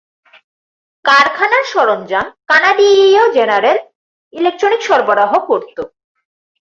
[1.05, 3.77] কারখানার সরঞ্জাম কানাডিয়ীয় general
[4.33, 5.77] electronic সরবরাহ করত।